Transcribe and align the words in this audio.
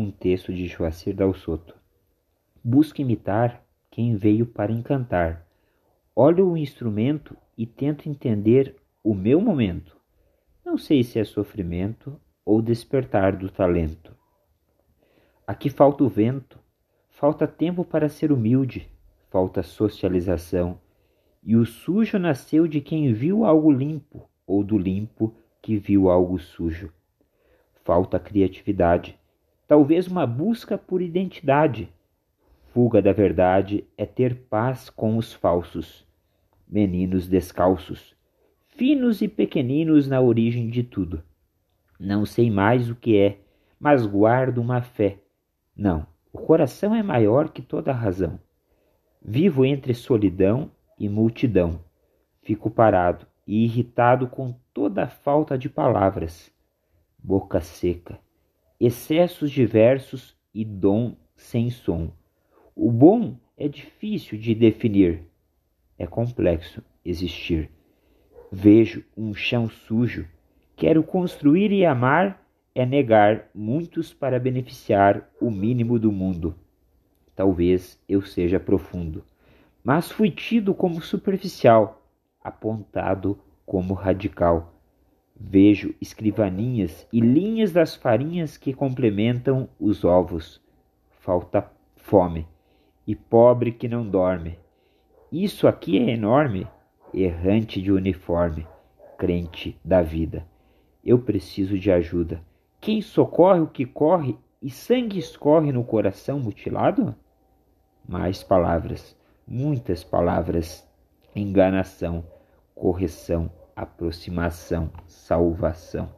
um 0.00 0.12
texto 0.12 0.54
de 0.54 0.68
Joacir 0.68 1.12
Dalsoto. 1.12 1.74
Busco 2.62 3.00
imitar 3.00 3.64
quem 3.90 4.14
veio 4.14 4.46
para 4.46 4.70
encantar. 4.70 5.44
Olho 6.14 6.48
o 6.48 6.56
instrumento 6.56 7.36
e 7.56 7.66
tento 7.66 8.08
entender 8.08 8.76
o 9.02 9.12
meu 9.12 9.40
momento. 9.40 9.96
Não 10.64 10.78
sei 10.78 11.02
se 11.02 11.18
é 11.18 11.24
sofrimento 11.24 12.16
ou 12.44 12.62
despertar 12.62 13.36
do 13.36 13.50
talento. 13.50 14.16
Aqui 15.44 15.68
falta 15.68 16.04
o 16.04 16.08
vento, 16.08 16.60
falta 17.10 17.48
tempo 17.48 17.84
para 17.84 18.08
ser 18.08 18.30
humilde, 18.30 18.88
falta 19.28 19.64
socialização. 19.64 20.80
E 21.42 21.56
o 21.56 21.66
sujo 21.66 22.20
nasceu 22.20 22.68
de 22.68 22.80
quem 22.80 23.12
viu 23.12 23.44
algo 23.44 23.72
limpo, 23.72 24.30
ou 24.46 24.62
do 24.62 24.78
limpo 24.78 25.34
que 25.60 25.76
viu 25.76 26.08
algo 26.08 26.38
sujo. 26.38 26.92
Falta 27.82 28.20
criatividade, 28.20 29.18
talvez 29.68 30.08
uma 30.08 30.26
busca 30.26 30.78
por 30.78 31.02
identidade. 31.02 31.92
Fuga 32.72 33.02
da 33.02 33.12
verdade 33.12 33.84
é 33.98 34.06
ter 34.06 34.34
paz 34.34 34.88
com 34.88 35.18
os 35.18 35.34
falsos, 35.34 36.06
meninos 36.66 37.28
descalços, 37.28 38.16
finos 38.68 39.20
e 39.20 39.28
pequeninos 39.28 40.08
na 40.08 40.22
origem 40.22 40.70
de 40.70 40.82
tudo. 40.82 41.22
Não 42.00 42.24
sei 42.24 42.50
mais 42.50 42.88
o 42.88 42.94
que 42.94 43.18
é, 43.18 43.40
mas 43.78 44.06
guardo 44.06 44.58
uma 44.58 44.80
fé. 44.80 45.18
Não, 45.76 46.06
o 46.32 46.38
coração 46.38 46.94
é 46.94 47.02
maior 47.02 47.50
que 47.50 47.60
toda 47.60 47.90
a 47.90 47.94
razão. 47.94 48.40
Vivo 49.20 49.66
entre 49.66 49.92
solidão 49.92 50.70
e 50.98 51.08
multidão. 51.08 51.80
Fico 52.40 52.70
parado 52.70 53.26
e 53.46 53.64
irritado 53.64 54.28
com 54.28 54.54
toda 54.72 55.04
a 55.04 55.08
falta 55.08 55.58
de 55.58 55.68
palavras. 55.68 56.50
Boca 57.18 57.60
seca, 57.60 58.18
excessos 58.80 59.50
diversos 59.50 60.36
e 60.54 60.64
dom 60.64 61.16
sem 61.36 61.70
som. 61.70 62.12
O 62.74 62.92
bom 62.92 63.36
é 63.56 63.66
difícil 63.66 64.38
de 64.38 64.54
definir, 64.54 65.24
é 65.98 66.06
complexo 66.06 66.82
existir. 67.04 67.70
Vejo 68.52 69.04
um 69.16 69.34
chão 69.34 69.68
sujo, 69.68 70.26
quero 70.76 71.02
construir 71.02 71.72
e 71.72 71.84
amar 71.84 72.46
é 72.74 72.86
negar 72.86 73.50
muitos 73.52 74.14
para 74.14 74.38
beneficiar 74.38 75.28
o 75.40 75.50
mínimo 75.50 75.98
do 75.98 76.12
mundo. 76.12 76.54
Talvez 77.34 78.00
eu 78.08 78.22
seja 78.22 78.60
profundo, 78.60 79.24
mas 79.82 80.12
fui 80.12 80.30
tido 80.30 80.72
como 80.72 81.02
superficial, 81.02 82.08
apontado 82.40 83.38
como 83.66 83.94
radical. 83.94 84.77
Vejo 85.40 85.94
escrivaninhas 86.00 87.06
e 87.12 87.20
linhas 87.20 87.70
das 87.72 87.94
farinhas 87.94 88.56
que 88.56 88.74
complementam 88.74 89.68
os 89.78 90.04
ovos. 90.04 90.60
Falta 91.20 91.70
fome 91.96 92.46
e 93.06 93.14
pobre 93.14 93.70
que 93.70 93.86
não 93.86 94.08
dorme. 94.08 94.58
Isso 95.30 95.68
aqui 95.68 95.98
é 95.98 96.10
enorme, 96.10 96.66
errante 97.14 97.80
de 97.80 97.92
uniforme, 97.92 98.66
crente 99.16 99.78
da 99.84 100.02
vida. 100.02 100.44
Eu 101.04 101.20
preciso 101.20 101.78
de 101.78 101.90
ajuda. 101.92 102.42
Quem 102.80 103.00
socorre 103.00 103.60
o 103.60 103.68
que 103.68 103.86
corre 103.86 104.36
e 104.60 104.70
sangue 104.70 105.18
escorre 105.18 105.70
no 105.70 105.84
coração 105.84 106.40
mutilado? 106.40 107.14
Mais 108.08 108.42
palavras, 108.42 109.16
muitas 109.46 110.02
palavras, 110.02 110.86
enganação, 111.34 112.24
correção, 112.74 113.50
aproximação, 113.78 114.90
salvação. 115.06 116.17